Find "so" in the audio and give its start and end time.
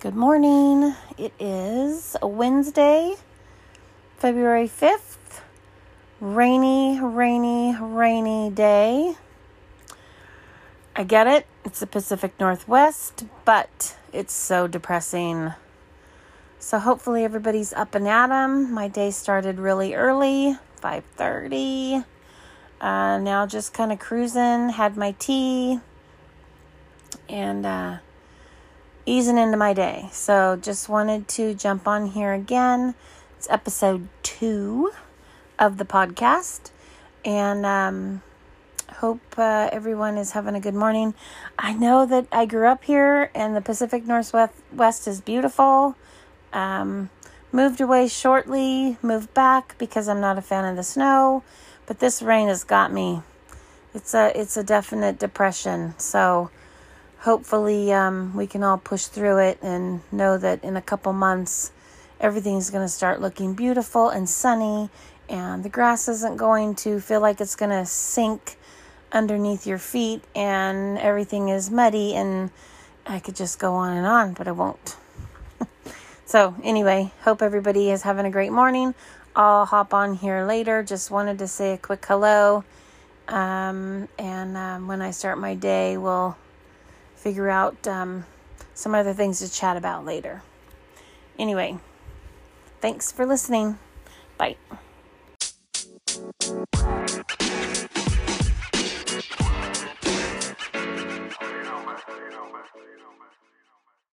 14.32-14.66, 16.58-16.78, 30.12-30.56, 55.98-56.50, 76.26-76.54